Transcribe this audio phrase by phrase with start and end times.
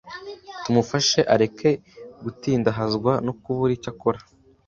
[0.63, 1.69] Tumufashe areke
[2.23, 4.19] gutindahazwa no kubura icyo akora